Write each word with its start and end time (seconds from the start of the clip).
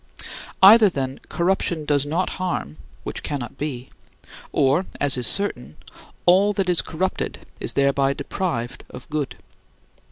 Either, 0.63 0.89
then, 0.89 1.19
corruption 1.29 1.85
does 1.85 2.07
not 2.07 2.31
harm 2.41 2.77
which 3.03 3.21
cannot 3.21 3.55
be 3.59 3.91
or, 4.51 4.87
as 4.99 5.15
is 5.15 5.27
certain, 5.27 5.77
all 6.25 6.53
that 6.53 6.69
is 6.69 6.81
corrupted 6.81 7.45
is 7.59 7.73
thereby 7.73 8.11
deprived 8.11 8.83
of 8.89 9.07
good. 9.11 9.35